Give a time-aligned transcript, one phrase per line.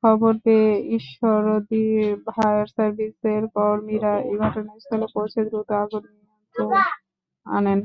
[0.02, 1.84] খবর পেয়ে ঈশ্বরদী
[2.26, 6.72] ফায়ার সার্ভিসের কর্মীরা ঘটনাস্থলে পৌঁছে দ্রুত আগুন নিয়ন্ত্রণ
[7.46, 7.78] আনেন।